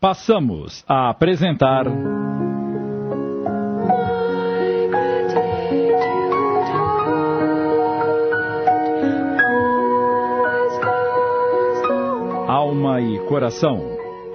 Passamos 0.00 0.84
a 0.86 1.10
apresentar. 1.10 1.86
Alma 12.46 13.00
e 13.00 13.18
Coração. 13.26 13.80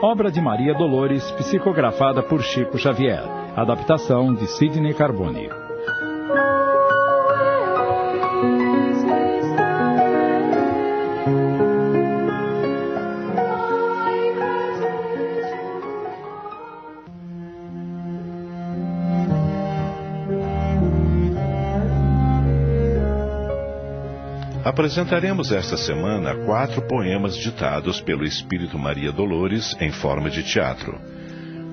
Obra 0.02 0.30
de 0.30 0.42
Maria 0.42 0.74
Dolores, 0.74 1.32
psicografada 1.32 2.22
por 2.22 2.42
Chico 2.42 2.78
Xavier. 2.78 3.24
Adaptação 3.56 4.34
de 4.34 4.46
Sidney 4.48 4.94
Carbone. 4.94 5.63
Apresentaremos 24.64 25.52
esta 25.52 25.76
semana 25.76 26.34
quatro 26.46 26.82
poemas 26.84 27.36
ditados 27.36 28.00
pelo 28.00 28.24
Espírito 28.24 28.80
Maria 28.80 29.12
Dolores 29.12 29.76
em 29.78 29.92
forma 29.92 30.30
de 30.30 30.42
teatro. 30.42 30.98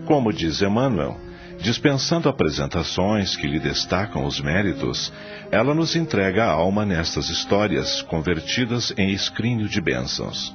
Como 0.07 0.33
diz 0.33 0.61
Emmanuel, 0.61 1.17
dispensando 1.61 2.29
apresentações 2.29 3.37
que 3.37 3.47
lhe 3.47 3.61
destacam 3.61 4.25
os 4.25 4.41
méritos, 4.41 5.12
ela 5.53 5.73
nos 5.73 5.95
entrega 5.95 6.47
a 6.47 6.51
alma 6.51 6.84
nestas 6.84 7.31
histórias 7.31 8.03
convertidas 8.03 8.93
em 8.98 9.11
escrínio 9.11 9.69
de 9.69 9.81
bênçãos. 9.81 10.53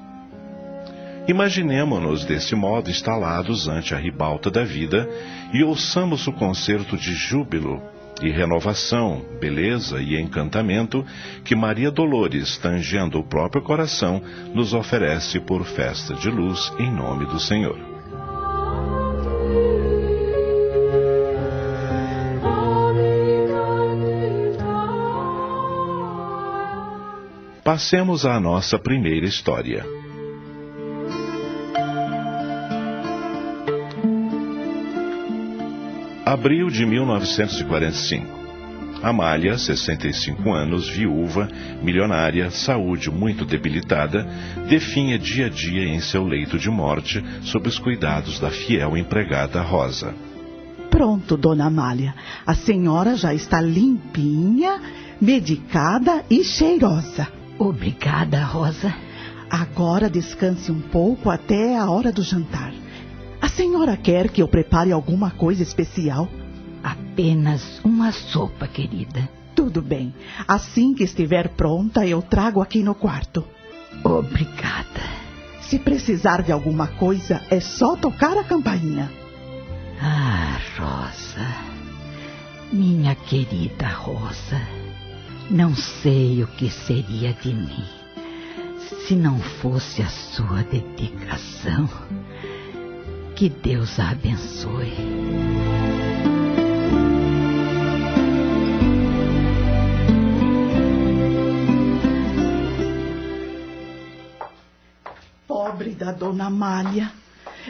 Imaginemo-nos 1.30 2.26
desse 2.26 2.54
modo 2.54 2.90
instalados 2.90 3.70
ante 3.70 3.96
a 3.96 3.98
ribalta 3.98 4.52
da 4.52 4.66
vida 4.66 5.08
e 5.54 5.64
ouçamos 5.64 6.28
o 6.28 6.34
concerto 6.34 6.98
de 6.98 7.14
júbilo 7.14 7.95
e 8.22 8.30
renovação, 8.30 9.26
beleza 9.40 10.02
e 10.02 10.20
encantamento 10.20 11.06
que 11.44 11.56
Maria 11.56 11.92
Dolores, 11.92 12.58
tangendo 12.58 13.20
o 13.20 13.24
próprio 13.24 13.62
coração, 13.62 14.22
nos 14.54 14.74
oferece 14.74 15.40
por 15.40 15.66
festa 15.66 16.14
de 16.16 16.30
luz 16.30 16.72
em 16.80 16.92
nome 16.92 17.26
do 17.26 17.40
Senhor. 17.40 17.78
Passemos 27.64 28.26
à 28.26 28.40
nossa 28.40 28.78
primeira 28.78 29.26
história. 29.26 30.05
Abril 36.36 36.70
de 36.70 36.86
1945. 36.86 38.28
Amália, 39.02 39.58
65 39.58 40.52
anos, 40.52 40.90
viúva, 40.90 41.48
milionária, 41.82 42.52
saúde 42.52 43.10
muito 43.10 43.46
debilitada, 43.46 44.28
definha 44.68 45.18
dia 45.18 45.46
a 45.46 45.50
dia 45.50 45.86
em 45.86 46.02
seu 46.02 46.26
leito 46.26 46.60
de 46.60 46.70
morte 46.70 47.24
sob 47.42 47.70
os 47.70 47.80
cuidados 47.80 48.38
da 48.38 48.52
fiel 48.52 48.98
empregada 48.98 49.62
Rosa. 49.62 50.14
Pronto, 50.92 51.38
dona 51.38 51.68
Amália. 51.68 52.14
A 52.46 52.54
senhora 52.54 53.16
já 53.16 53.34
está 53.34 53.62
limpinha, 53.62 54.82
medicada 55.22 56.26
e 56.30 56.44
cheirosa. 56.44 57.30
Obrigada, 57.58 58.44
Rosa. 58.44 58.94
Agora 59.50 60.10
descanse 60.10 60.70
um 60.70 60.82
pouco 60.82 61.30
até 61.30 61.78
a 61.78 61.90
hora 61.90 62.12
do 62.12 62.22
jantar. 62.22 62.74
A 63.46 63.48
senhora 63.48 63.96
quer 63.96 64.30
que 64.30 64.42
eu 64.42 64.48
prepare 64.48 64.92
alguma 64.92 65.30
coisa 65.30 65.62
especial? 65.62 66.28
Apenas 66.84 67.80
uma 67.84 68.12
sopa, 68.12 68.68
querida. 68.68 69.30
Tudo 69.54 69.84
bem. 69.84 70.16
Assim 70.48 70.96
que 70.96 71.04
estiver 71.04 71.50
pronta, 71.50 72.08
eu 72.08 72.24
trago 72.24 72.60
aqui 72.60 72.82
no 72.82 72.96
quarto. 72.96 73.46
Obrigada. 74.04 75.00
Se 75.62 75.78
precisar 75.78 76.42
de 76.42 76.52
alguma 76.52 76.88
coisa, 76.88 77.40
é 77.52 77.60
só 77.60 77.96
tocar 77.96 78.36
a 78.36 78.44
campainha. 78.44 79.12
Ah, 80.02 80.60
Rosa. 80.80 81.48
Minha 82.74 83.14
querida 83.14 83.88
Rosa. 83.90 84.60
Não 85.52 85.76
sei 85.76 86.42
o 86.42 86.48
que 86.48 86.68
seria 86.72 87.32
de 87.34 87.54
mim 87.54 87.86
se 89.08 89.16
não 89.16 89.40
fosse 89.40 90.02
a 90.02 90.10
sua 90.10 90.64
dedicação. 90.64 91.88
Que 93.36 93.50
Deus 93.50 94.00
a 94.00 94.12
abençoe. 94.12 94.94
Pobre 105.46 105.96
da 105.96 106.14
dona 106.14 106.46
Amália. 106.46 107.12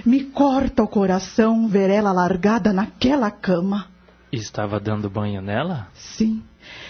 Me 0.05 0.25
corta 0.25 0.83
o 0.83 0.87
coração 0.87 1.67
ver 1.67 1.89
ela 1.89 2.11
largada 2.11 2.71
naquela 2.71 3.31
cama. 3.31 3.94
Estava 4.35 4.79
dando 4.79 5.09
banho 5.09 5.41
nela? 5.41 5.88
Sim. 5.94 6.44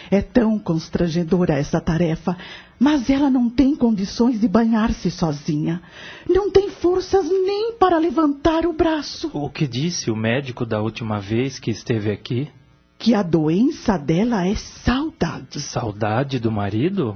É 0.09 0.21
tão 0.21 0.57
constrangedora 0.57 1.53
essa 1.53 1.79
tarefa, 1.79 2.35
mas 2.79 3.09
ela 3.09 3.29
não 3.29 3.49
tem 3.49 3.75
condições 3.75 4.39
de 4.39 4.47
banhar-se 4.47 5.11
sozinha. 5.11 5.81
Não 6.27 6.51
tem 6.51 6.69
forças 6.69 7.25
nem 7.29 7.73
para 7.73 7.97
levantar 7.97 8.65
o 8.65 8.73
braço. 8.73 9.29
O 9.33 9.49
que 9.49 9.67
disse 9.67 10.09
o 10.09 10.15
médico 10.15 10.65
da 10.65 10.81
última 10.81 11.19
vez 11.19 11.59
que 11.59 11.69
esteve 11.69 12.11
aqui? 12.11 12.49
Que 12.97 13.13
a 13.13 13.21
doença 13.21 13.97
dela 13.97 14.47
é 14.47 14.55
saudade. 14.55 15.59
Saudade 15.59 16.39
do 16.39 16.51
marido? 16.51 17.15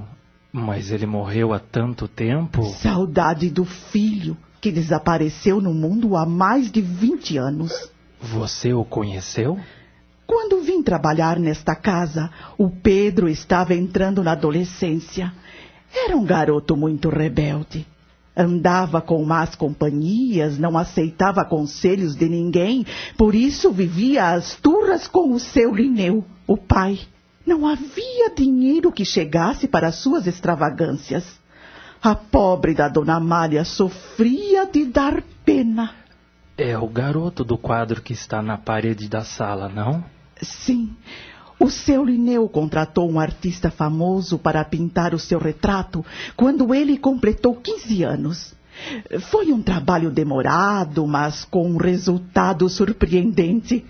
Mas 0.52 0.90
ele 0.90 1.06
morreu 1.06 1.52
há 1.52 1.58
tanto 1.58 2.06
tempo. 2.06 2.64
Saudade 2.74 3.50
do 3.50 3.64
filho, 3.64 4.36
que 4.60 4.70
desapareceu 4.70 5.60
no 5.60 5.72
mundo 5.72 6.16
há 6.16 6.26
mais 6.26 6.70
de 6.70 6.80
20 6.80 7.38
anos. 7.38 7.90
Você 8.20 8.74
o 8.74 8.84
conheceu? 8.84 9.58
Quando 10.30 10.60
vim 10.60 10.80
trabalhar 10.80 11.40
nesta 11.40 11.74
casa, 11.74 12.30
o 12.56 12.70
Pedro 12.70 13.28
estava 13.28 13.74
entrando 13.74 14.22
na 14.22 14.30
adolescência. 14.30 15.32
Era 15.92 16.16
um 16.16 16.24
garoto 16.24 16.76
muito 16.76 17.08
rebelde. 17.08 17.84
Andava 18.36 19.00
com 19.00 19.24
más 19.24 19.56
companhias, 19.56 20.56
não 20.56 20.78
aceitava 20.78 21.44
conselhos 21.44 22.14
de 22.14 22.28
ninguém, 22.28 22.86
por 23.18 23.34
isso 23.34 23.72
vivia 23.72 24.30
às 24.30 24.54
turras 24.54 25.08
com 25.08 25.32
o 25.32 25.40
seu 25.40 25.74
Lineu, 25.74 26.24
o 26.46 26.56
pai. 26.56 27.00
Não 27.44 27.66
havia 27.66 28.32
dinheiro 28.32 28.92
que 28.92 29.04
chegasse 29.04 29.66
para 29.66 29.90
suas 29.90 30.28
extravagâncias. 30.28 31.24
A 32.00 32.14
pobre 32.14 32.72
da 32.72 32.86
dona 32.86 33.16
Amália 33.16 33.64
sofria 33.64 34.64
de 34.64 34.84
dar 34.84 35.24
pena. 35.44 35.90
É 36.56 36.78
o 36.78 36.86
garoto 36.86 37.42
do 37.42 37.58
quadro 37.58 38.00
que 38.00 38.12
está 38.12 38.40
na 38.40 38.56
parede 38.56 39.08
da 39.08 39.24
sala, 39.24 39.68
não? 39.68 40.19
Sim. 40.42 40.90
O 41.58 41.68
seu 41.68 42.02
Lineu 42.04 42.48
contratou 42.48 43.10
um 43.10 43.20
artista 43.20 43.70
famoso 43.70 44.38
para 44.38 44.64
pintar 44.64 45.12
o 45.12 45.18
seu 45.18 45.38
retrato 45.38 46.04
quando 46.34 46.74
ele 46.74 46.96
completou 46.96 47.54
15 47.54 48.02
anos. 48.02 48.54
Foi 49.30 49.52
um 49.52 49.60
trabalho 49.60 50.10
demorado, 50.10 51.06
mas 51.06 51.44
com 51.44 51.70
um 51.70 51.76
resultado 51.76 52.66
surpreendente. 52.68 53.84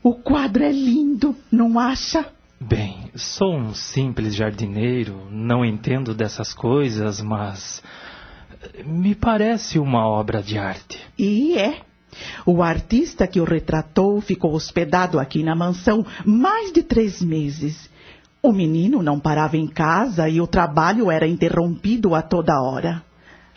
O 0.00 0.14
quadro 0.14 0.62
é 0.62 0.70
lindo, 0.70 1.34
não 1.50 1.76
acha? 1.76 2.24
Bem, 2.60 3.10
sou 3.16 3.56
um 3.56 3.74
simples 3.74 4.34
jardineiro, 4.34 5.28
não 5.30 5.64
entendo 5.64 6.14
dessas 6.14 6.54
coisas, 6.54 7.20
mas. 7.20 7.82
me 8.86 9.14
parece 9.14 9.78
uma 9.78 10.06
obra 10.06 10.40
de 10.40 10.56
arte. 10.56 11.00
E 11.18 11.58
é. 11.58 11.87
O 12.44 12.62
artista 12.62 13.26
que 13.26 13.40
o 13.40 13.44
retratou 13.44 14.20
ficou 14.20 14.54
hospedado 14.54 15.18
aqui 15.18 15.42
na 15.42 15.54
mansão 15.54 16.04
mais 16.24 16.72
de 16.72 16.82
três 16.82 17.22
meses. 17.22 17.90
O 18.42 18.52
menino 18.52 19.02
não 19.02 19.18
parava 19.18 19.56
em 19.56 19.66
casa 19.66 20.28
e 20.28 20.40
o 20.40 20.46
trabalho 20.46 21.10
era 21.10 21.26
interrompido 21.26 22.14
a 22.14 22.22
toda 22.22 22.60
hora. 22.60 23.02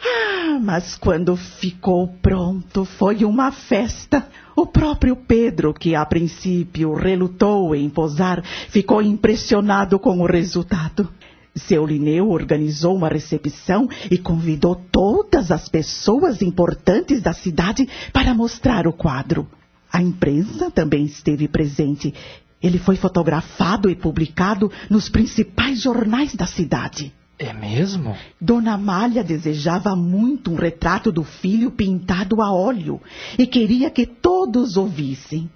Ah, 0.04 0.60
mas 0.60 0.96
quando 0.96 1.36
ficou 1.36 2.08
pronto 2.22 2.84
foi 2.84 3.24
uma 3.24 3.52
festa. 3.52 4.28
O 4.56 4.66
próprio 4.66 5.16
Pedro, 5.16 5.74
que 5.74 5.96
a 5.96 6.06
princípio 6.06 6.94
relutou 6.94 7.76
em 7.76 7.90
posar, 7.90 8.44
ficou 8.70 9.02
impressionado 9.02 10.00
com 10.00 10.20
o 10.20 10.26
resultado. 10.26 11.10
Seu 11.56 11.86
Lineu 11.86 12.30
organizou 12.30 12.96
uma 12.96 13.10
recepção 13.10 13.90
e 14.10 14.18
convidou 14.18 14.76
todas 14.92 15.52
as 15.52 15.68
pessoas 15.68 16.42
importantes 16.42 17.22
da 17.22 17.34
cidade 17.34 17.88
para 18.14 18.34
mostrar 18.34 18.88
o 18.88 18.94
quadro. 18.94 19.48
A 19.92 20.02
imprensa 20.02 20.72
também 20.72 21.04
esteve 21.06 21.48
presente. 21.48 22.14
Ele 22.62 22.78
foi 22.78 22.96
fotografado 22.96 23.90
e 23.90 23.96
publicado 23.96 24.72
nos 24.90 25.10
principais 25.10 25.82
jornais 25.82 26.34
da 26.36 26.46
cidade. 26.46 27.14
É 27.44 27.54
mesmo? 27.54 28.16
Dona 28.40 28.74
Amália 28.74 29.24
desejava 29.24 29.96
muito 29.96 30.52
um 30.52 30.56
retrato 30.56 31.12
do 31.12 31.24
filho 31.24 31.72
pintado 31.72 32.40
a 32.40 32.54
óleo 32.54 33.02
e 33.36 33.48
queria 33.48 33.90
que 33.90 34.06
todos 34.06 34.78
ouvissem. 34.78 35.50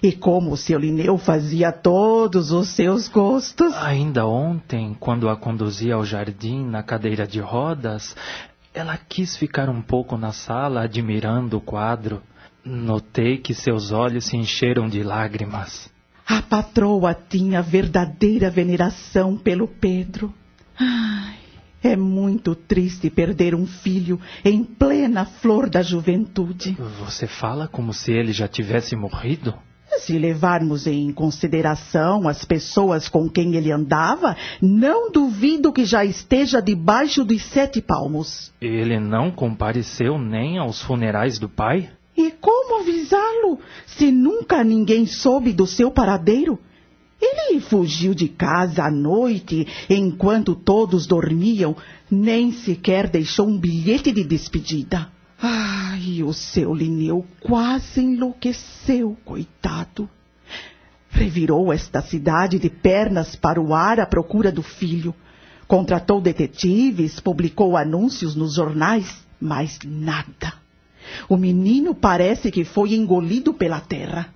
E 0.00 0.12
como 0.12 0.52
o 0.52 0.56
seu 0.56 0.78
Lineu 0.78 1.18
fazia 1.18 1.72
todos 1.72 2.52
os 2.52 2.68
seus 2.68 3.08
gostos. 3.08 3.74
Ainda 3.74 4.24
ontem, 4.24 4.96
quando 5.00 5.28
a 5.28 5.36
conduzia 5.36 5.96
ao 5.96 6.04
jardim 6.04 6.64
na 6.64 6.80
cadeira 6.80 7.26
de 7.26 7.40
rodas, 7.40 8.14
ela 8.72 8.96
quis 8.96 9.36
ficar 9.36 9.68
um 9.68 9.82
pouco 9.82 10.16
na 10.16 10.30
sala 10.30 10.82
admirando 10.82 11.56
o 11.56 11.60
quadro. 11.60 12.22
Notei 12.64 13.38
que 13.38 13.52
seus 13.52 13.90
olhos 13.90 14.26
se 14.26 14.36
encheram 14.36 14.88
de 14.88 15.02
lágrimas. 15.02 15.90
A 16.24 16.40
patroa 16.40 17.12
tinha 17.12 17.60
verdadeira 17.60 18.48
veneração 18.48 19.36
pelo 19.36 19.66
Pedro. 19.66 20.32
Ai, 20.78 21.36
é 21.82 21.96
muito 21.96 22.54
triste 22.54 23.10
perder 23.10 23.54
um 23.54 23.66
filho 23.66 24.20
em 24.44 24.62
plena 24.62 25.24
flor 25.24 25.68
da 25.68 25.82
juventude. 25.82 26.76
Você 27.00 27.26
fala 27.26 27.66
como 27.66 27.92
se 27.92 28.12
ele 28.12 28.32
já 28.32 28.46
tivesse 28.46 28.94
morrido? 28.94 29.54
Se 29.98 30.18
levarmos 30.18 30.86
em 30.86 31.12
consideração 31.12 32.26
as 32.26 32.44
pessoas 32.44 33.08
com 33.08 33.28
quem 33.28 33.54
ele 33.54 33.70
andava, 33.70 34.36
não 34.60 35.12
duvido 35.12 35.72
que 35.72 35.84
já 35.84 36.04
esteja 36.04 36.60
debaixo 36.60 37.24
dos 37.24 37.42
sete 37.42 37.80
palmos. 37.80 38.52
Ele 38.60 38.98
não 38.98 39.30
compareceu 39.30 40.18
nem 40.18 40.58
aos 40.58 40.80
funerais 40.80 41.38
do 41.38 41.48
pai? 41.48 41.90
E 42.16 42.30
como 42.30 42.80
avisá-lo 42.80 43.58
se 43.86 44.10
nunca 44.10 44.64
ninguém 44.64 45.06
soube 45.06 45.52
do 45.52 45.66
seu 45.66 45.90
paradeiro? 45.90 46.58
Ele 47.24 47.60
fugiu 47.60 48.14
de 48.14 48.26
casa 48.26 48.82
à 48.82 48.90
noite, 48.90 49.64
enquanto 49.88 50.56
todos 50.56 51.06
dormiam, 51.06 51.76
nem 52.10 52.50
sequer 52.50 53.08
deixou 53.08 53.46
um 53.46 53.56
bilhete 53.56 54.10
de 54.10 54.24
despedida. 54.24 55.08
Ai, 55.40 56.20
o 56.24 56.32
seu 56.32 56.74
Lineu 56.74 57.24
quase 57.40 58.00
enlouqueceu, 58.00 59.16
coitado. 59.24 60.10
Revirou 61.10 61.72
esta 61.72 62.02
cidade 62.02 62.58
de 62.58 62.68
pernas 62.68 63.36
para 63.36 63.60
o 63.60 63.72
ar 63.72 64.00
à 64.00 64.06
procura 64.06 64.50
do 64.50 64.62
filho. 64.62 65.14
Contratou 65.68 66.20
detetives, 66.20 67.20
publicou 67.20 67.76
anúncios 67.76 68.34
nos 68.34 68.54
jornais, 68.54 69.24
mas 69.40 69.78
nada. 69.84 70.54
O 71.28 71.36
menino 71.36 71.94
parece 71.94 72.50
que 72.50 72.64
foi 72.64 72.94
engolido 72.94 73.54
pela 73.54 73.80
terra. 73.80 74.32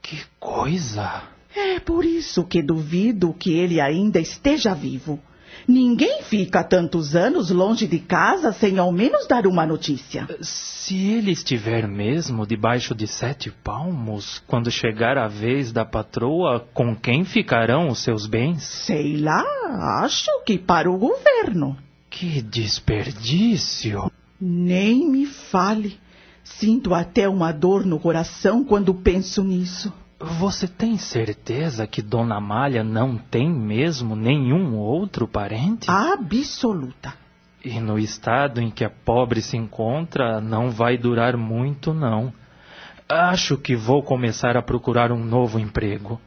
Que 0.00 0.20
coisa! 0.38 1.37
É 1.60 1.80
por 1.80 2.04
isso 2.04 2.44
que 2.44 2.62
duvido 2.62 3.34
que 3.34 3.52
ele 3.52 3.80
ainda 3.80 4.20
esteja 4.20 4.74
vivo. 4.74 5.20
Ninguém 5.66 6.22
fica 6.22 6.62
tantos 6.62 7.16
anos 7.16 7.50
longe 7.50 7.86
de 7.86 7.98
casa 7.98 8.52
sem 8.52 8.78
ao 8.78 8.92
menos 8.92 9.26
dar 9.26 9.46
uma 9.46 9.66
notícia. 9.66 10.26
Se 10.40 10.96
ele 10.96 11.32
estiver 11.32 11.88
mesmo 11.88 12.46
debaixo 12.46 12.94
de 12.94 13.06
sete 13.06 13.50
palmos, 13.50 14.42
quando 14.46 14.70
chegar 14.70 15.18
a 15.18 15.26
vez 15.26 15.72
da 15.72 15.84
patroa, 15.84 16.66
com 16.72 16.94
quem 16.94 17.24
ficarão 17.24 17.88
os 17.88 17.98
seus 17.98 18.26
bens? 18.26 18.62
Sei 18.62 19.16
lá, 19.16 19.44
acho 20.04 20.30
que 20.46 20.58
para 20.58 20.90
o 20.90 20.96
governo. 20.96 21.76
Que 22.08 22.40
desperdício! 22.40 24.10
Nem 24.40 25.10
me 25.10 25.26
fale. 25.26 25.98
Sinto 26.44 26.94
até 26.94 27.28
uma 27.28 27.52
dor 27.52 27.84
no 27.84 27.98
coração 27.98 28.64
quando 28.64 28.94
penso 28.94 29.42
nisso. 29.42 29.92
Você 30.20 30.66
tem 30.66 30.96
certeza 30.98 31.86
que 31.86 32.02
Dona 32.02 32.40
Malha 32.40 32.82
não 32.82 33.16
tem 33.16 33.48
mesmo 33.48 34.16
nenhum 34.16 34.76
outro 34.76 35.28
parente? 35.28 35.88
Absoluta. 35.88 37.14
E 37.64 37.78
no 37.80 37.98
estado 37.98 38.60
em 38.60 38.70
que 38.70 38.84
a 38.84 38.90
pobre 38.90 39.40
se 39.40 39.56
encontra, 39.56 40.40
não 40.40 40.70
vai 40.70 40.96
durar 40.96 41.36
muito, 41.36 41.94
não. 41.94 42.32
Acho 43.08 43.56
que 43.56 43.76
vou 43.76 44.02
começar 44.02 44.56
a 44.56 44.62
procurar 44.62 45.12
um 45.12 45.24
novo 45.24 45.58
emprego. 45.58 46.20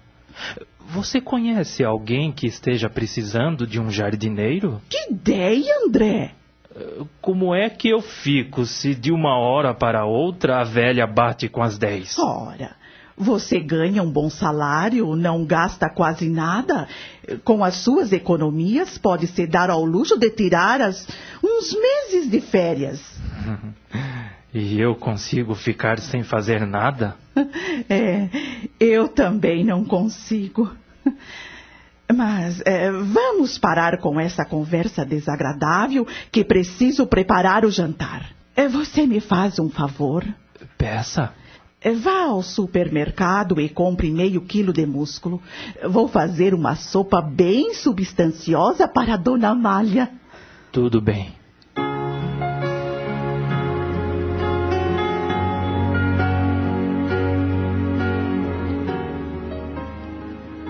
Você 0.88 1.22
conhece 1.22 1.84
alguém 1.84 2.32
que 2.32 2.48
esteja 2.48 2.90
precisando 2.90 3.68
de 3.68 3.80
um 3.80 3.90
jardineiro? 3.90 4.82
Que 4.90 5.12
ideia, 5.12 5.86
André! 5.86 6.32
Como 7.22 7.54
é 7.54 7.70
que 7.70 7.90
eu 7.90 8.02
fico 8.02 8.66
se 8.66 8.96
de 8.96 9.12
uma 9.12 9.38
hora 9.38 9.74
para 9.74 10.06
outra 10.06 10.62
a 10.62 10.64
velha 10.64 11.06
bate 11.06 11.50
com 11.50 11.62
as 11.62 11.78
dez? 11.78 12.18
Ora, 12.18 12.76
você 13.18 13.60
ganha 13.60 14.02
um 14.02 14.12
bom 14.12 14.30
salário, 14.30 15.16
não 15.16 15.46
gasta 15.46 15.90
quase 15.90 16.30
nada. 16.30 16.88
Com 17.44 17.64
as 17.64 17.76
suas 17.76 18.12
economias, 18.12 18.98
pode 18.98 19.28
se 19.28 19.46
dar 19.46 19.70
ao 19.70 19.84
luxo 19.86 20.18
de 20.18 20.30
tirar 20.30 20.82
as, 20.82 21.08
uns 21.44 21.74
meses 21.74 22.30
de 22.30 22.42
férias. 22.42 23.02
E 24.54 24.82
eu 24.82 24.96
consigo 24.96 25.56
ficar 25.56 25.98
sem 26.00 26.24
fazer 26.24 26.66
nada? 26.66 27.16
É, 27.90 28.30
eu 28.80 29.08
também 29.08 29.64
não 29.64 29.86
consigo. 29.86 30.70
Mas 32.14 32.62
é, 32.66 32.92
vamos 32.92 33.58
parar 33.58 33.98
com 33.98 34.20
essa 34.20 34.46
conversa 34.46 35.06
desagradável 35.06 36.06
que 36.32 36.44
preciso 36.44 37.08
preparar 37.08 37.66
o 37.66 37.72
jantar. 37.72 38.30
É, 38.56 38.68
você 38.68 39.08
me 39.08 39.20
faz 39.20 39.60
um 39.60 39.70
favor? 39.70 40.26
Peça. 40.78 41.34
Vá 41.84 42.26
ao 42.26 42.44
supermercado 42.44 43.60
e 43.60 43.68
compre 43.68 44.12
meio 44.12 44.42
quilo 44.42 44.72
de 44.72 44.86
músculo. 44.86 45.42
Vou 45.90 46.08
fazer 46.08 46.54
uma 46.54 46.76
sopa 46.76 47.20
bem 47.20 47.74
substanciosa 47.74 48.88
para 48.88 49.16
a 49.16 49.18
dona 49.18 49.50
Amália. 49.50 50.12
Tudo 50.72 51.02
bem. 51.02 51.34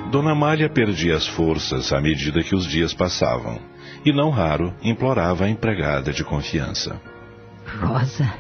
Dona 0.10 0.32
Amália 0.32 0.70
perdia 0.70 1.16
as 1.16 1.28
forças 1.28 1.92
à 1.92 2.00
medida 2.02 2.44
que 2.44 2.56
os 2.56 2.66
dias 2.66 2.94
passavam, 2.94 3.60
e 4.06 4.12
não 4.12 4.30
raro 4.30 4.74
implorava 4.82 5.46
a 5.46 5.50
empregada 5.50 6.12
de 6.12 6.24
confiança. 6.24 7.02
Rosa, 7.80 8.34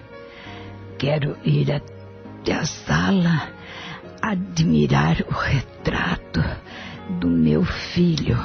quero 0.97 1.37
ir 1.45 1.71
até 1.71 2.00
a 2.49 2.65
sala 2.65 3.49
admirar 4.21 5.17
o 5.29 5.33
retrato 5.33 6.41
do 7.19 7.27
meu 7.27 7.63
filho. 7.63 8.39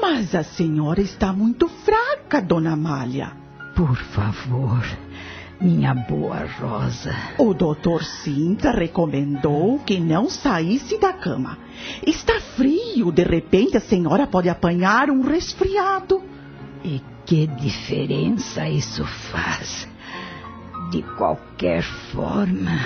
Mas 0.00 0.34
a 0.34 0.42
senhora 0.42 1.00
está 1.00 1.32
muito 1.32 1.68
fraca, 1.68 2.40
dona 2.40 2.72
Amália. 2.72 3.32
Por 3.74 3.96
favor, 3.96 4.84
minha 5.60 5.94
boa 5.94 6.46
Rosa. 6.60 7.14
O 7.38 7.54
doutor 7.54 8.04
Sinta 8.04 8.70
recomendou 8.70 9.78
que 9.80 9.98
não 9.98 10.28
saísse 10.28 10.98
da 10.98 11.12
cama. 11.12 11.58
Está 12.06 12.40
frio, 12.40 13.10
de 13.10 13.22
repente 13.22 13.76
a 13.76 13.80
senhora 13.80 14.26
pode 14.26 14.48
apanhar 14.48 15.10
um 15.10 15.22
resfriado. 15.22 16.22
E 16.84 17.00
que 17.24 17.46
diferença 17.46 18.68
isso 18.68 19.04
faz? 19.04 19.88
De 20.90 21.02
qualquer 21.16 21.82
forma, 21.82 22.78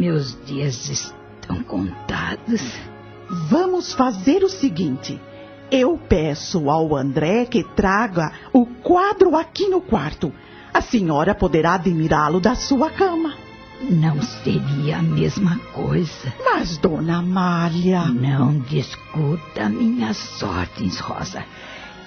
meus 0.00 0.34
dias 0.46 0.88
estão 0.88 1.62
contados. 1.62 2.62
Vamos 3.50 3.92
fazer 3.92 4.42
o 4.42 4.48
seguinte. 4.48 5.20
Eu 5.70 5.98
peço 6.08 6.70
ao 6.70 6.96
André 6.96 7.44
que 7.44 7.62
traga 7.62 8.32
o 8.50 8.64
quadro 8.64 9.36
aqui 9.36 9.68
no 9.68 9.82
quarto. 9.82 10.32
A 10.72 10.80
senhora 10.80 11.34
poderá 11.34 11.74
admirá-lo 11.74 12.40
da 12.40 12.54
sua 12.54 12.88
cama. 12.88 13.34
Não 13.90 14.22
seria 14.22 14.98
a 14.98 15.02
mesma 15.02 15.58
coisa. 15.74 16.32
Mas, 16.42 16.78
dona 16.78 17.18
Amália. 17.18 18.06
Não 18.06 18.58
discuta 18.58 19.68
minhas 19.68 20.42
ordens, 20.42 20.98
Rosa. 20.98 21.44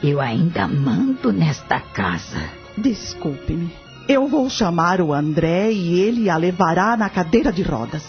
Eu 0.02 0.20
ainda 0.20 0.68
mando 0.68 1.32
nesta 1.32 1.80
casa. 1.80 2.42
Desculpe-me. 2.76 3.83
Eu 4.08 4.28
vou 4.28 4.50
chamar 4.50 5.00
o 5.00 5.14
André 5.14 5.72
e 5.72 5.98
ele 5.98 6.30
a 6.30 6.36
levará 6.36 6.98
na 6.98 7.10
cadeira 7.10 7.54
de 7.54 7.64
rodas. 7.64 8.04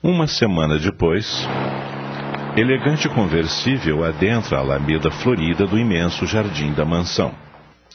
Uma 0.00 0.28
semana 0.28 0.78
depois, 0.78 1.44
elegante 2.56 3.08
conversível 3.08 4.04
adentra 4.04 4.58
a 4.58 4.60
alameda 4.60 5.10
florida 5.10 5.66
do 5.66 5.76
imenso 5.76 6.24
jardim 6.24 6.72
da 6.72 6.84
mansão 6.84 7.34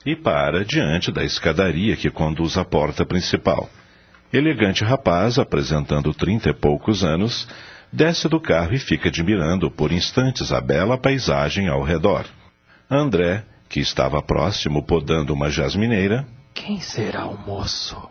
e 0.06 0.18
para 0.18 0.66
diante 0.66 1.14
da 1.14 1.24
escadaria 1.24 1.96
que 1.96 2.10
conduz 2.10 2.58
à 2.58 2.66
porta 2.66 3.06
principal. 3.06 3.70
Elegante 4.34 4.84
rapaz, 4.84 5.40
apresentando 5.40 6.14
trinta 6.14 6.50
e 6.50 6.54
poucos 6.54 7.06
anos, 7.06 7.48
desce 7.92 8.28
do 8.28 8.40
carro 8.40 8.74
e 8.74 8.80
fica 8.80 9.10
admirando 9.10 9.70
por 9.72 9.92
instantes 9.92 10.52
a 10.52 10.62
bela 10.62 10.98
paisagem 10.98 11.68
ao 11.68 11.84
redor. 11.84 12.26
André, 12.90 13.44
que 13.70 13.80
estava 13.80 14.22
próximo 14.22 14.84
podando 14.84 15.34
uma 15.34 15.50
jasmineira. 15.50 16.26
Quem 16.54 16.80
será 16.80 17.26
o 17.26 17.38
moço? 17.38 18.10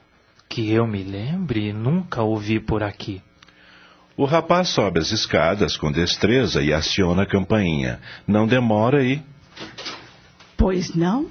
Que 0.48 0.70
eu 0.70 0.86
me 0.86 1.02
lembre, 1.02 1.72
nunca 1.72 2.22
o 2.22 2.36
vi 2.36 2.60
por 2.60 2.82
aqui. 2.82 3.22
O 4.16 4.24
rapaz 4.24 4.68
sobe 4.68 5.00
as 5.00 5.10
escadas 5.10 5.76
com 5.76 5.92
destreza 5.92 6.62
e 6.62 6.72
aciona 6.72 7.22
a 7.22 7.26
campainha. 7.26 8.00
Não 8.26 8.46
demora 8.46 9.02
e. 9.04 9.22
Pois 10.56 10.94
não? 10.94 11.30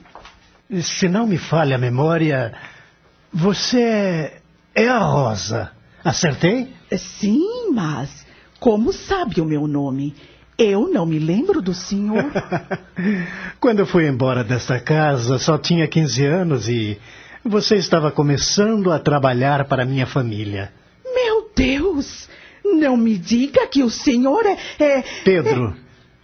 Se 0.82 1.08
não 1.08 1.26
me 1.26 1.38
falha 1.38 1.76
a 1.76 1.80
memória, 1.80 2.54
você 3.34 4.42
é 4.76 4.88
a 4.88 5.00
Rosa. 5.00 5.72
Acertei? 6.04 6.74
Sim, 6.96 7.72
mas 7.74 8.25
como 8.60 8.94
sabe 8.94 9.42
o 9.42 9.46
meu 9.46 9.68
nome? 9.68 10.16
Eu 10.58 10.88
não 10.88 11.06
me 11.06 11.20
lembro 11.20 11.62
do 11.62 11.74
senhor. 11.74 12.32
Quando 13.60 13.80
eu 13.80 13.86
fui 13.86 14.08
embora 14.08 14.44
desta 14.44 14.80
casa, 14.80 15.38
só 15.38 15.58
tinha 15.58 15.88
15 15.88 16.26
anos 16.26 16.70
e 16.70 16.98
você 17.44 17.76
estava 17.76 18.10
começando 18.10 18.92
a 18.92 19.00
trabalhar 19.00 19.66
para 19.66 19.86
minha 19.86 20.06
família. 20.06 20.72
Meu 21.04 21.50
Deus! 21.56 22.30
Não 22.64 22.98
me 22.98 23.18
diga 23.18 23.68
que 23.68 23.84
o 23.84 23.90
senhor 23.90 24.44
é. 24.46 24.58
é 24.80 25.04
Pedro, 25.24 25.68
é... 25.68 25.74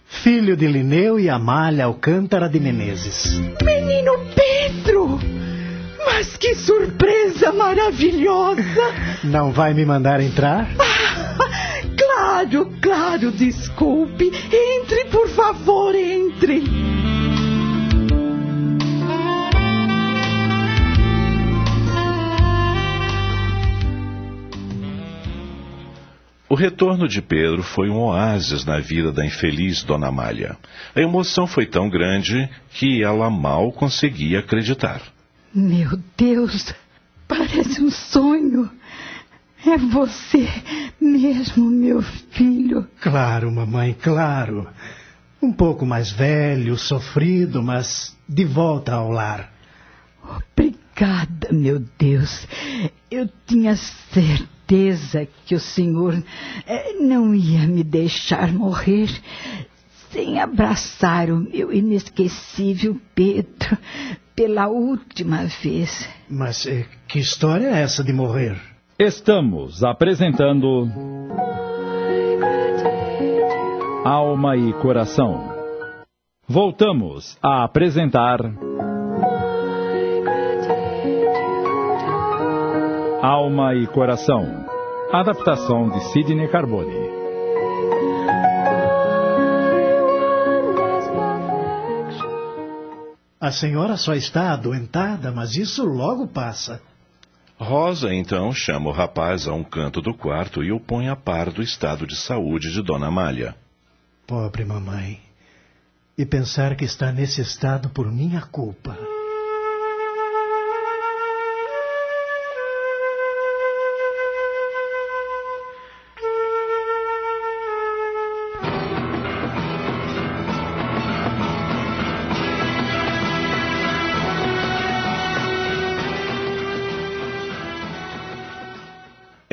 filho 0.06 0.56
de 0.56 0.66
Lineu 0.66 1.20
e 1.20 1.28
Amália 1.28 1.84
Alcântara 1.84 2.48
de 2.48 2.58
Menezes. 2.58 3.38
Menino 3.62 4.12
Pedro! 4.34 5.20
Mas 6.04 6.36
que 6.36 6.54
surpresa 6.54 7.52
maravilhosa! 7.52 8.62
Não 9.22 9.52
vai 9.52 9.72
me 9.72 9.84
mandar 9.84 10.20
entrar? 10.20 10.68
Claro, 12.22 12.70
claro, 12.80 13.32
desculpe. 13.32 14.30
Entre, 14.52 15.06
por 15.06 15.28
favor, 15.30 15.92
entre. 15.92 16.62
O 26.48 26.54
retorno 26.54 27.08
de 27.08 27.20
Pedro 27.20 27.64
foi 27.64 27.90
um 27.90 27.98
oásis 27.98 28.64
na 28.64 28.78
vida 28.78 29.10
da 29.10 29.26
infeliz 29.26 29.82
Dona 29.82 30.06
Amália. 30.06 30.56
A 30.94 31.00
emoção 31.00 31.48
foi 31.48 31.66
tão 31.66 31.90
grande 31.90 32.48
que 32.70 33.02
ela 33.02 33.28
mal 33.30 33.72
conseguia 33.72 34.38
acreditar. 34.38 35.02
Meu 35.52 35.98
Deus, 36.16 36.72
parece 37.26 37.82
um 37.82 37.90
sonho. 37.90 38.70
É 39.64 39.78
você 39.78 40.48
mesmo, 41.00 41.70
meu 41.70 42.02
filho. 42.02 42.86
Claro, 43.00 43.50
mamãe, 43.50 43.94
claro. 44.00 44.66
Um 45.40 45.52
pouco 45.52 45.86
mais 45.86 46.10
velho, 46.10 46.76
sofrido, 46.76 47.62
mas 47.62 48.16
de 48.28 48.44
volta 48.44 48.94
ao 48.94 49.10
lar. 49.10 49.52
Obrigada, 50.22 51.52
meu 51.52 51.80
Deus. 51.98 52.46
Eu 53.10 53.28
tinha 53.46 53.76
certeza 53.76 55.28
que 55.46 55.54
o 55.54 55.60
Senhor 55.60 56.22
eh, 56.66 56.94
não 57.00 57.34
ia 57.34 57.66
me 57.66 57.84
deixar 57.84 58.52
morrer 58.52 59.10
sem 60.10 60.40
abraçar 60.40 61.30
o 61.30 61.38
meu 61.38 61.72
inesquecível 61.72 63.00
Pedro 63.14 63.78
pela 64.34 64.68
última 64.68 65.44
vez. 65.62 66.08
Mas 66.28 66.66
eh, 66.66 66.86
que 67.06 67.18
história 67.18 67.68
é 67.68 67.82
essa 67.82 68.02
de 68.02 68.12
morrer? 68.12 68.71
Estamos 69.04 69.82
apresentando. 69.82 70.88
Alma 74.04 74.56
e 74.56 74.72
Coração. 74.74 75.42
Voltamos 76.46 77.36
a 77.42 77.64
apresentar. 77.64 78.38
Alma 83.20 83.74
e 83.74 83.88
Coração. 83.88 84.64
Adaptação 85.12 85.88
de 85.88 86.00
Sidney 86.12 86.46
Carbone. 86.46 86.94
A 93.40 93.50
senhora 93.50 93.96
só 93.96 94.14
está 94.14 94.52
adoentada, 94.52 95.32
mas 95.32 95.56
isso 95.56 95.84
logo 95.84 96.28
passa. 96.28 96.91
Rosa 97.62 98.12
então 98.12 98.52
chama 98.52 98.90
o 98.90 98.92
rapaz 98.92 99.46
a 99.46 99.54
um 99.54 99.62
canto 99.62 100.02
do 100.02 100.12
quarto 100.12 100.64
e 100.64 100.72
o 100.72 100.80
põe 100.80 101.08
a 101.08 101.14
par 101.14 101.50
do 101.50 101.62
estado 101.62 102.06
de 102.06 102.16
saúde 102.16 102.72
de 102.72 102.82
Dona 102.82 103.06
Amália. 103.06 103.54
Pobre 104.26 104.64
mamãe. 104.64 105.20
E 106.18 106.26
pensar 106.26 106.76
que 106.76 106.84
está 106.84 107.12
nesse 107.12 107.40
estado 107.40 107.88
por 107.88 108.10
minha 108.10 108.42
culpa. 108.42 108.98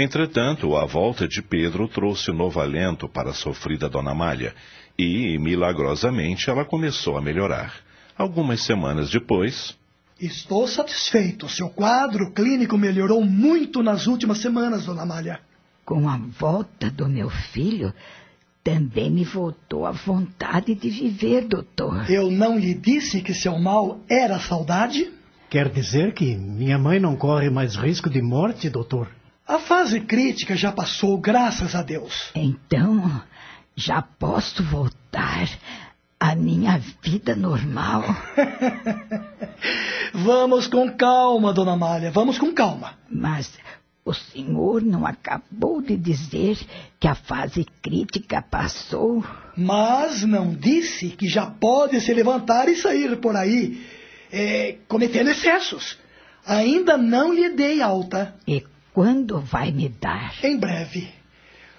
Entretanto, 0.01 0.77
a 0.77 0.85
volta 0.85 1.27
de 1.27 1.41
Pedro 1.41 1.85
trouxe 1.85 2.31
novo 2.31 2.61
alento 2.61 3.09
para 3.09 3.31
a 3.31 3.33
sofrida 3.33 3.89
Dona 3.89 4.15
Malha, 4.15 4.55
e, 4.97 5.37
milagrosamente, 5.37 6.49
ela 6.49 6.63
começou 6.63 7.17
a 7.17 7.21
melhorar. 7.21 7.73
Algumas 8.17 8.61
semanas 8.63 9.09
depois. 9.09 9.77
Estou 10.17 10.65
satisfeito. 10.69 11.49
Seu 11.49 11.69
quadro 11.69 12.31
clínico 12.31 12.77
melhorou 12.77 13.25
muito 13.25 13.83
nas 13.83 14.07
últimas 14.07 14.37
semanas, 14.37 14.85
Dona 14.85 15.05
Malha. 15.05 15.41
Com 15.83 16.07
a 16.07 16.15
volta 16.15 16.89
do 16.89 17.09
meu 17.09 17.29
filho, 17.29 17.93
também 18.63 19.11
me 19.11 19.25
voltou 19.25 19.85
a 19.85 19.91
vontade 19.91 20.75
de 20.75 20.89
viver, 20.89 21.45
doutor. 21.45 22.09
Eu 22.09 22.31
não 22.31 22.57
lhe 22.57 22.73
disse 22.73 23.19
que 23.19 23.33
seu 23.33 23.59
mal 23.59 23.99
era 24.09 24.39
saudade? 24.39 25.11
Quer 25.49 25.67
dizer 25.67 26.13
que 26.13 26.37
minha 26.37 26.77
mãe 26.77 27.01
não 27.01 27.17
corre 27.17 27.49
mais 27.49 27.75
risco 27.75 28.09
de 28.09 28.21
morte, 28.21 28.69
doutor? 28.69 29.18
A 29.49 29.57
fase 29.57 29.99
crítica 30.01 30.55
já 30.55 30.71
passou, 30.71 31.17
graças 31.17 31.73
a 31.73 31.81
Deus. 31.81 32.29
Então, 32.35 33.19
já 33.75 33.99
posso 33.99 34.63
voltar 34.63 35.49
à 36.19 36.35
minha 36.35 36.79
vida 37.01 37.35
normal. 37.35 38.03
vamos 40.13 40.67
com 40.67 40.91
calma, 40.91 41.51
dona 41.51 41.75
Malha, 41.75 42.11
vamos 42.11 42.37
com 42.37 42.53
calma. 42.53 42.93
Mas 43.09 43.51
o 44.05 44.13
senhor 44.13 44.83
não 44.83 45.03
acabou 45.03 45.81
de 45.81 45.97
dizer 45.97 46.59
que 46.99 47.07
a 47.07 47.15
fase 47.15 47.65
crítica 47.81 48.43
passou? 48.43 49.25
Mas 49.57 50.21
não 50.21 50.53
disse 50.53 51.09
que 51.09 51.27
já 51.27 51.47
pode 51.47 51.99
se 52.01 52.13
levantar 52.13 52.69
e 52.69 52.75
sair 52.75 53.17
por 53.17 53.35
aí, 53.35 53.83
é, 54.31 54.77
cometendo 54.87 55.31
excessos. 55.31 55.97
Ainda 56.45 56.99
não 56.99 57.33
lhe 57.33 57.49
dei 57.49 57.81
alta. 57.81 58.35
E 58.47 58.63
quando 58.99 59.39
vai 59.39 59.71
me 59.71 59.87
dar? 59.87 60.35
Em 60.43 60.57
breve. 60.57 61.07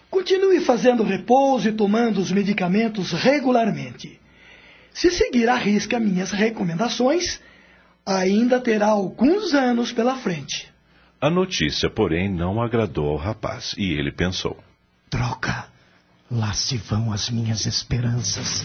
Continue 0.08 0.58
fazendo 0.60 1.02
repouso 1.02 1.68
e 1.68 1.72
tomando 1.72 2.18
os 2.18 2.32
medicamentos 2.32 3.12
regularmente. 3.12 4.18
Se 4.90 5.10
seguir 5.10 5.46
à 5.50 5.54
risca 5.54 6.00
minhas 6.00 6.30
recomendações, 6.30 7.38
ainda 8.06 8.58
terá 8.58 8.86
alguns 8.86 9.52
anos 9.52 9.92
pela 9.92 10.16
frente. 10.16 10.72
A 11.20 11.28
notícia, 11.28 11.90
porém, 11.90 12.26
não 12.26 12.58
agradou 12.58 13.10
ao 13.10 13.16
rapaz 13.18 13.74
e 13.76 13.92
ele 13.92 14.12
pensou: 14.12 14.56
Troca, 15.10 15.66
lá 16.30 16.54
se 16.54 16.78
vão 16.78 17.12
as 17.12 17.28
minhas 17.28 17.66
esperanças. 17.66 18.64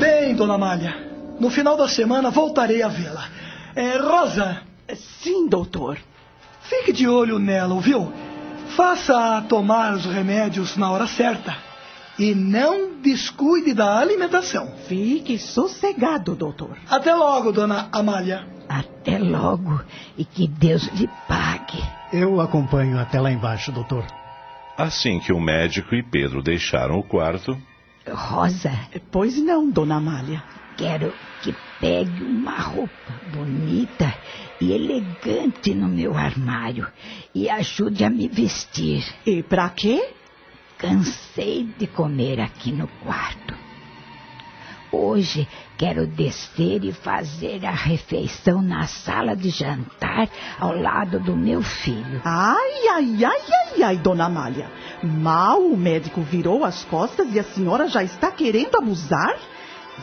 Bem, 0.00 0.34
dona 0.34 0.56
Malha, 0.56 0.94
no 1.38 1.50
final 1.50 1.76
da 1.76 1.86
semana 1.86 2.30
voltarei 2.30 2.82
a 2.82 2.88
vê-la. 2.88 3.28
É, 3.76 3.98
Rosa. 3.98 4.62
Sim, 5.20 5.46
doutor. 5.50 5.98
Fique 6.68 6.92
de 6.92 7.08
olho 7.08 7.38
nela, 7.38 7.74
ouviu? 7.74 8.12
Faça 8.76 9.42
tomar 9.48 9.94
os 9.94 10.04
remédios 10.04 10.76
na 10.76 10.90
hora 10.90 11.06
certa. 11.06 11.56
E 12.18 12.34
não 12.34 13.00
descuide 13.00 13.72
da 13.72 13.98
alimentação. 13.98 14.74
Fique 14.86 15.38
sossegado, 15.38 16.34
doutor. 16.34 16.76
Até 16.90 17.14
logo, 17.14 17.52
dona 17.52 17.88
Amália. 17.90 18.46
Até 18.68 19.18
logo. 19.18 19.80
E 20.16 20.24
que 20.24 20.46
Deus 20.46 20.86
lhe 20.88 21.08
pague. 21.26 21.82
Eu 22.12 22.40
acompanho 22.40 22.98
até 22.98 23.20
lá 23.20 23.30
embaixo, 23.30 23.72
doutor. 23.72 24.04
Assim 24.76 25.18
que 25.20 25.32
o 25.32 25.40
médico 25.40 25.94
e 25.94 26.02
Pedro 26.02 26.42
deixaram 26.42 26.98
o 26.98 27.02
quarto. 27.02 27.56
Rosa. 28.06 28.72
Pois 29.10 29.38
não, 29.38 29.70
dona 29.70 29.96
Amália. 29.96 30.42
Quero 30.76 31.12
que 31.42 31.54
pegue 31.80 32.22
uma 32.22 32.58
roupa 32.58 33.12
bonita 33.32 34.14
e 34.60 34.72
elegante 34.72 35.74
no 35.74 35.88
meu 35.88 36.16
armário 36.16 36.86
e 37.34 37.48
ajude 37.48 38.04
a 38.04 38.10
me 38.10 38.28
vestir. 38.28 39.04
E 39.24 39.42
para 39.42 39.68
quê? 39.70 40.10
Cansei 40.76 41.68
de 41.78 41.86
comer 41.86 42.40
aqui 42.40 42.72
no 42.72 42.88
quarto. 43.02 43.54
Hoje 44.90 45.46
quero 45.76 46.06
descer 46.06 46.82
e 46.82 46.92
fazer 46.92 47.64
a 47.66 47.70
refeição 47.70 48.62
na 48.62 48.86
sala 48.86 49.36
de 49.36 49.50
jantar 49.50 50.28
ao 50.58 50.74
lado 50.74 51.20
do 51.20 51.36
meu 51.36 51.62
filho. 51.62 52.22
Ai, 52.24 52.88
ai, 52.94 53.24
ai, 53.24 53.42
ai, 53.52 53.82
ai, 53.82 53.96
dona 53.98 54.26
Amália. 54.26 54.70
Mal 55.02 55.60
o 55.60 55.76
médico 55.76 56.22
virou 56.22 56.64
as 56.64 56.84
costas 56.84 57.34
e 57.34 57.38
a 57.38 57.44
senhora 57.44 57.86
já 57.86 58.02
está 58.02 58.30
querendo 58.30 58.76
abusar? 58.76 59.36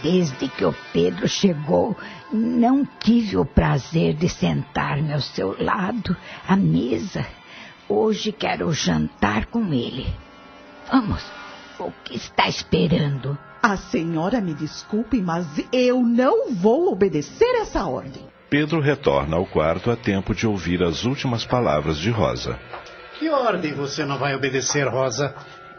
Desde 0.02 0.48
que 0.48 0.66
o 0.66 0.74
Pedro 0.94 1.28
chegou, 1.28 1.96
não 2.32 2.86
tive 3.00 3.38
o 3.38 3.46
prazer 3.46 4.14
de 4.14 4.30
sentar-me 4.30 5.14
ao 5.14 5.22
seu 5.22 5.56
lado, 5.62 6.16
à 6.48 6.56
mesa. 6.56 7.26
Hoje 7.88 8.32
quero 8.32 8.72
jantar 8.72 9.46
com 9.48 9.74
ele. 9.74 10.08
Vamos, 10.92 11.24
o 11.80 11.92
que 12.04 12.16
está 12.16 12.48
esperando? 12.48 13.38
A 13.62 13.78
senhora 13.78 14.42
me 14.42 14.54
desculpe, 14.54 15.22
mas 15.22 15.48
eu 15.72 16.02
não 16.02 16.54
vou 16.54 16.92
obedecer 16.92 17.62
essa 17.62 17.86
ordem. 17.86 18.24
Pedro 18.50 18.80
retorna 18.80 19.38
ao 19.38 19.46
quarto 19.46 19.90
a 19.90 19.96
tempo 19.96 20.36
de 20.36 20.46
ouvir 20.46 20.84
as 20.84 21.04
últimas 21.04 21.46
palavras 21.46 21.98
de 21.98 22.12
Rosa. 22.12 22.60
Que 23.18 23.30
ordem 23.30 23.74
você 23.74 24.06
não 24.06 24.18
vai 24.18 24.36
obedecer, 24.36 24.88
Rosa? 24.88 25.34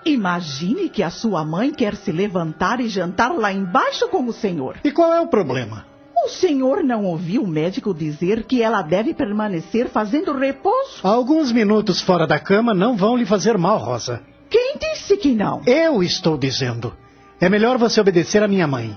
Imagine 0.06 0.88
que 0.88 1.02
a 1.02 1.10
sua 1.10 1.44
mãe 1.44 1.72
quer 1.72 1.96
se 1.96 2.12
levantar 2.12 2.80
e 2.80 2.88
jantar 2.88 3.34
lá 3.34 3.52
embaixo 3.52 4.08
com 4.08 4.24
o 4.24 4.32
senhor. 4.32 4.76
E 4.84 4.92
qual 4.92 5.12
é 5.12 5.20
o 5.20 5.26
problema? 5.26 5.84
O 6.24 6.28
senhor 6.28 6.82
não 6.84 7.04
ouviu 7.04 7.42
o 7.42 7.46
médico 7.46 7.92
dizer 7.92 8.44
que 8.44 8.62
ela 8.62 8.82
deve 8.82 9.12
permanecer 9.12 9.88
fazendo 9.88 10.32
repouso? 10.32 11.00
Alguns 11.02 11.50
minutos 11.50 12.00
fora 12.00 12.24
da 12.24 12.38
cama 12.38 12.72
não 12.72 12.96
vão 12.96 13.16
lhe 13.16 13.26
fazer 13.26 13.58
mal, 13.58 13.78
Rosa. 13.78 14.22
Quem 14.48 14.76
disse 14.78 15.16
que 15.16 15.34
não? 15.34 15.62
Eu 15.66 16.02
estou 16.04 16.38
dizendo. 16.38 16.94
É 17.40 17.48
melhor 17.48 17.76
você 17.76 18.00
obedecer 18.00 18.42
à 18.44 18.48
minha 18.48 18.66
mãe. 18.66 18.96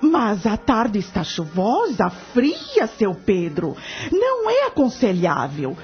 Mas 0.00 0.46
a 0.46 0.56
tarde 0.56 1.00
está 1.00 1.24
chuvosa, 1.24 2.08
fria, 2.10 2.86
seu 2.96 3.12
Pedro. 3.12 3.76
Não 4.12 4.48
é 4.48 4.66
aconselhável. 4.68 5.76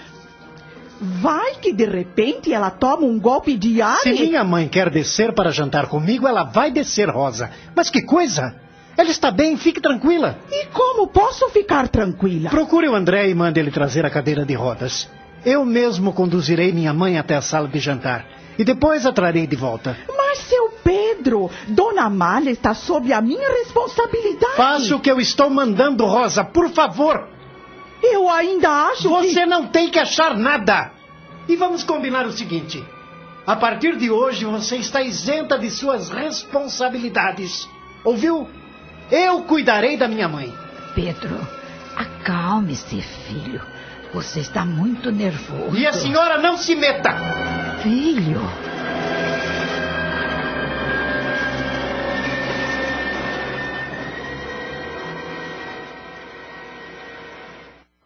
Vai 1.01 1.57
que 1.57 1.73
de 1.73 1.85
repente 1.85 2.53
ela 2.53 2.71
toma 2.71 3.05
um 3.05 3.19
golpe 3.19 3.57
de 3.57 3.83
ar 3.83 3.99
Se 3.99 4.13
minha 4.13 4.45
mãe 4.45 4.69
quer 4.69 4.91
descer 4.91 5.33
para 5.33 5.51
jantar 5.51 5.87
comigo, 5.87 6.27
ela 6.27 6.45
vai 6.45 6.71
descer, 6.71 7.09
Rosa. 7.09 7.51
Mas 7.75 7.91
que 7.91 8.03
coisa! 8.03 8.55
Ela 8.97 9.11
está 9.11 9.31
bem, 9.31 9.57
fique 9.57 9.81
tranquila. 9.81 10.39
E 10.51 10.67
como 10.67 11.09
posso 11.09 11.49
ficar 11.51 11.89
tranquila? 11.89 12.49
Procure 12.51 12.89
o 12.89 12.95
André 12.95 13.29
e 13.29 13.35
mande 13.35 13.59
ele 13.59 13.71
trazer 13.71 14.07
a 14.07 14.11
cadeira 14.11 14.45
de 14.45 14.55
rodas. 14.55 15.09
Eu 15.45 15.65
mesmo 15.65 16.13
conduzirei 16.13 16.73
minha 16.73 16.95
mãe 16.95 17.19
até 17.19 17.35
a 17.35 17.43
sala 17.43 17.69
de 17.69 17.79
jantar. 17.79 18.25
E 18.57 18.65
depois 18.65 19.05
a 19.05 19.13
trarei 19.13 19.49
de 19.49 19.57
volta. 19.57 19.97
Mas, 20.17 20.39
seu 20.39 20.71
Pedro, 20.85 21.51
Dona 21.67 22.05
Amália 22.05 22.53
está 22.53 22.73
sob 22.73 23.13
a 23.13 23.21
minha 23.21 23.49
responsabilidade. 23.49 24.57
Faça 24.57 24.95
o 24.95 25.01
que 25.01 25.11
eu 25.11 25.21
estou 25.21 25.51
mandando, 25.51 26.07
Rosa, 26.07 26.45
por 26.45 26.71
favor. 26.71 27.34
Eu 28.13 28.29
ainda 28.29 28.69
acho 28.89 29.09
Você 29.09 29.41
que... 29.41 29.47
não 29.47 29.67
tem 29.67 29.91
que 29.91 29.99
achar 29.99 30.37
nada. 30.37 30.93
E 31.49 31.57
vamos 31.57 31.83
combinar 31.83 32.27
o 32.27 32.33
seguinte: 32.33 32.85
a 33.47 33.57
partir 33.57 33.97
de 33.97 34.11
hoje 34.11 34.45
você 34.45 34.77
está 34.77 35.03
isenta 35.03 35.59
de 35.59 35.71
suas 35.71 36.11
responsabilidades. 36.11 37.69
Ouviu? 38.05 38.49
Eu 39.11 39.43
cuidarei 39.43 39.97
da 39.97 40.09
minha 40.09 40.29
mãe. 40.29 40.53
Pedro, 40.95 41.37
acalme-se, 41.97 43.01
filho. 43.01 43.61
Você 44.13 44.41
está 44.41 44.65
muito 44.65 45.11
nervoso. 45.11 45.77
E 45.77 45.87
a 45.87 45.93
senhora 45.93 46.39
não 46.39 46.57
se 46.57 46.75
meta. 46.75 47.11
Filho. 47.83 48.41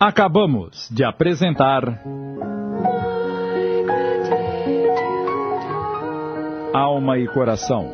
Acabamos 0.01 0.89
de 0.93 1.03
apresentar. 1.03 1.83
Alma 6.73 7.19
e 7.19 7.27
Coração. 7.27 7.91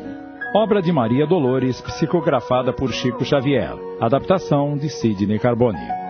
Obra 0.55 0.83
de 0.83 0.91
Maria 0.91 1.25
Dolores, 1.25 1.81
psicografada 1.81 2.71
por 2.71 2.93
Chico 2.93 3.25
Xavier. 3.25 3.73
Adaptação 3.99 4.77
de 4.77 4.87
Sidney 4.87 5.39
Carbone. 5.39 6.04